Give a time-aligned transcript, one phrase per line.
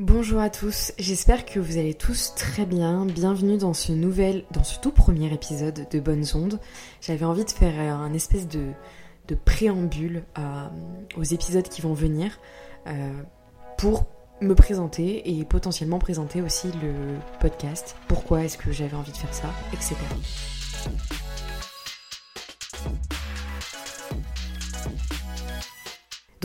[0.00, 3.06] Bonjour à tous, j'espère que vous allez tous très bien.
[3.06, 6.58] Bienvenue dans ce nouvel, dans ce tout premier épisode de Bonnes Ondes.
[7.00, 8.72] J'avais envie de faire un espèce de,
[9.28, 10.66] de préambule euh,
[11.16, 12.40] aux épisodes qui vont venir
[12.88, 13.12] euh,
[13.78, 14.06] pour
[14.40, 16.92] me présenter et potentiellement présenter aussi le
[17.38, 17.94] podcast.
[18.08, 19.94] Pourquoi est-ce que j'avais envie de faire ça, etc.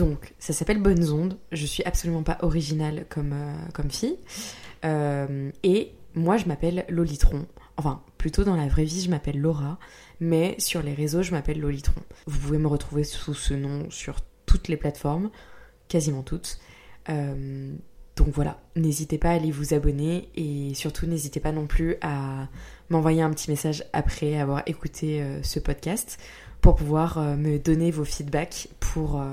[0.00, 1.36] Donc, ça s'appelle Bonnes Ondes.
[1.52, 4.16] Je suis absolument pas originale comme, euh, fille.
[4.82, 7.44] Euh, et moi, je m'appelle Lolitron.
[7.76, 9.78] Enfin, plutôt dans la vraie vie, je m'appelle Laura.
[10.18, 12.00] Mais sur les réseaux, je m'appelle Lolitron.
[12.26, 15.28] Vous pouvez me retrouver sous ce nom sur toutes les plateformes,
[15.88, 16.60] quasiment toutes.
[17.10, 17.74] Euh,
[18.16, 22.48] donc voilà, n'hésitez pas à aller vous abonner et surtout n'hésitez pas non plus à
[22.88, 26.18] m'envoyer un petit message après avoir écouté ce podcast
[26.60, 29.32] pour pouvoir euh, me donner vos feedbacks pour, euh,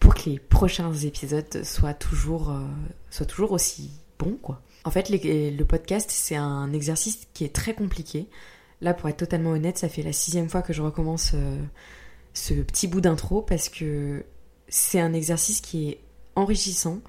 [0.00, 2.60] pour que les prochains épisodes soient toujours, euh,
[3.10, 4.62] soient toujours aussi bons, quoi.
[4.84, 8.28] En fait, le podcast, c'est un exercice qui est très compliqué.
[8.80, 11.34] Là, pour être totalement honnête, ça fait la sixième fois que je recommence
[12.34, 14.24] ce petit bout d'intro parce que
[14.68, 15.98] c'est un exercice qui est
[16.36, 17.00] enrichissant,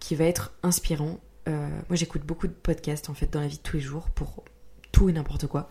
[0.00, 1.20] qui va être inspirant.
[1.46, 4.42] moi, j'écoute beaucoup de podcasts en fait dans la vie de tous les jours pour
[4.90, 5.70] tout et n'importe quoi.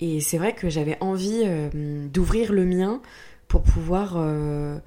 [0.00, 3.00] Et c'est vrai que j'avais envie euh, d'ouvrir le mien
[3.46, 4.78] pour pouvoir euh,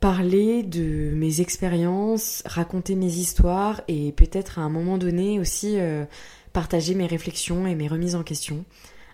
[0.00, 6.04] parler de mes expériences, raconter mes histoires et peut-être à un moment donné aussi euh,
[6.52, 8.64] partager mes réflexions et mes remises en question.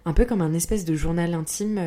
[0.06, 1.80] Un peu comme un espèce de journal intime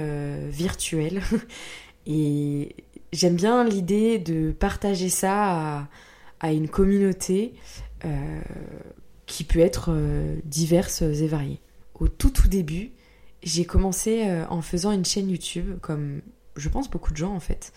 [0.50, 1.22] virtuel.
[2.06, 2.76] et
[3.14, 5.88] j'aime bien l'idée de partager ça à,
[6.42, 7.54] à une communauté
[9.26, 9.96] qui peut être
[10.44, 11.62] diverse et variée.
[11.98, 12.92] Au tout tout début,
[13.44, 16.22] j'ai commencé euh, en faisant une chaîne YouTube, comme
[16.56, 17.74] je pense beaucoup de gens en fait.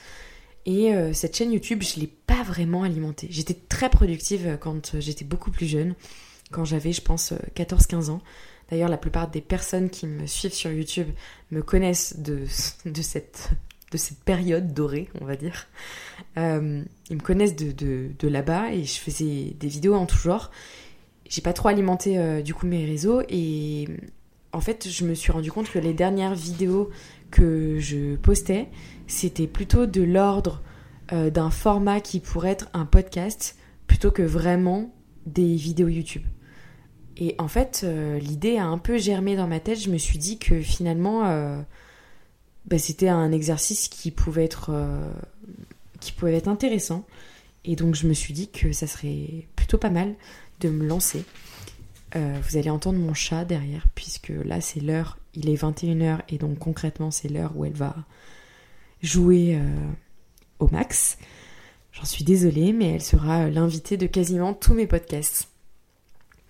[0.65, 3.27] Et euh, cette chaîne YouTube, je ne l'ai pas vraiment alimentée.
[3.31, 5.95] J'étais très productive euh, quand j'étais beaucoup plus jeune,
[6.51, 8.21] quand j'avais, je pense, 14-15 ans.
[8.71, 11.09] D'ailleurs, la plupart des personnes qui me suivent sur YouTube
[11.51, 12.47] me connaissent de,
[12.87, 13.51] de, cette,
[13.91, 15.69] de cette période dorée, on va dire.
[16.37, 16.43] ils
[17.17, 20.51] me connaissent de, de, de là-bas et je faisais des vidéos en tout genre.
[21.29, 23.89] J'ai pas trop alimenté du coup mes réseaux et
[24.53, 26.91] en fait, je me suis rendu compte que les dernières vidéos
[27.31, 28.69] que je postais,
[29.07, 30.63] c'était plutôt de l'ordre
[31.13, 34.95] euh, d'un format qui pourrait être un podcast plutôt que vraiment
[35.27, 36.23] des vidéos YouTube.
[37.17, 39.81] Et en fait, euh, l'idée a un peu germé dans ma tête.
[39.81, 41.61] Je me suis dit que finalement, euh,
[42.67, 44.71] bah, c'était un exercice qui pouvait être
[46.01, 47.07] qui pouvait être intéressant.
[47.65, 50.15] Et donc, je me suis dit que ça serait plutôt pas mal
[50.61, 51.25] de me lancer.
[52.15, 56.37] Euh, vous allez entendre mon chat derrière, puisque là c'est l'heure, il est 21h, et
[56.37, 57.97] donc concrètement c'est l'heure où elle va
[59.03, 59.91] jouer euh,
[60.59, 61.17] au max.
[61.93, 65.49] J'en suis désolée, mais elle sera l'invitée de quasiment tous mes podcasts.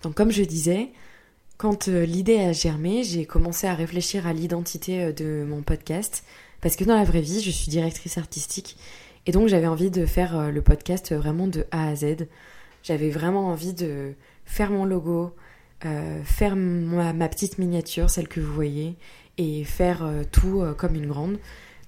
[0.01, 0.89] Donc comme je disais,
[1.57, 6.25] quand euh, l'idée a germé, j'ai commencé à réfléchir à l'identité de mon podcast,
[6.59, 8.75] parce que dans la vraie vie, je suis directrice artistique,
[9.27, 12.27] et donc j'avais envie de faire le podcast vraiment de A à Z.
[12.83, 14.13] J'avais vraiment envie de
[14.43, 15.33] faire mon logo,
[15.85, 18.95] euh, faire ma, petite miniature, celle que vous voyez,
[19.37, 21.39] et faire euh, tout euh, comme une grande.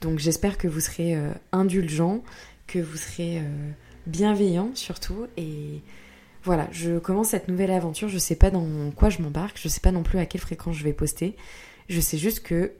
[0.02, 1.18] Donc j'espère que vous serez
[1.52, 2.22] indulgent,
[2.68, 3.42] que vous serez
[4.06, 5.26] bienveillant surtout.
[5.38, 5.82] Et
[6.44, 8.10] voilà, je commence cette nouvelle aventure.
[8.10, 10.76] Je sais pas dans quoi je m'embarque, je sais pas non plus à quelle fréquence
[10.76, 11.36] je vais poster.
[11.88, 12.74] Je sais juste que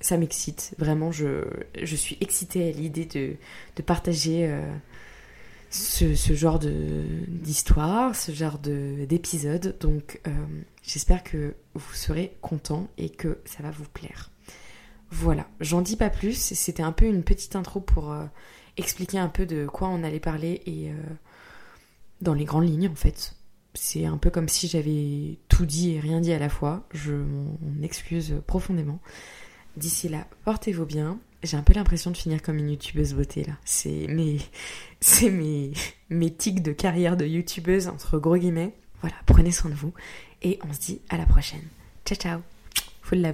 [0.00, 0.74] ça m'excite.
[0.78, 1.44] Vraiment, je,
[1.82, 3.34] je suis excitée à l'idée de,
[3.76, 4.48] de partager
[5.74, 9.76] ce, genre d'histoire, ce genre d'épisode.
[9.80, 10.30] Donc euh,
[10.82, 14.30] j'espère que vous serez contents et que ça va vous plaire.
[15.10, 18.24] Voilà, j'en dis pas plus, c'était un peu une petite intro pour euh,
[18.76, 20.94] expliquer un peu de quoi on allait parler et euh,
[22.20, 23.36] dans les grandes lignes en fait.
[23.74, 26.86] C'est un peu comme si j'avais tout dit et rien dit à la fois.
[26.92, 29.00] Je m'en excuse profondément.
[29.76, 33.54] D'ici là, portez-vous bien, j'ai un peu l'impression de finir comme une youtubeuse beauté là.
[33.64, 34.38] C'est mes,
[35.00, 35.72] c'est mes,
[36.10, 38.74] mes tics de carrière de youtubeuse entre gros guillemets.
[39.00, 39.92] Voilà, prenez soin de vous
[40.42, 41.64] et on se dit à la prochaine.
[42.04, 42.40] Ciao ciao.
[43.02, 43.32] Full love.